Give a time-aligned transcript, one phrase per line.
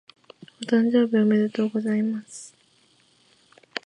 [0.63, 2.55] お誕生日おめでとうございます。